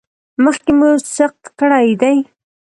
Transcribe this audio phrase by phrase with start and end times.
[0.43, 2.17] مخکې مو سقط کړی دی؟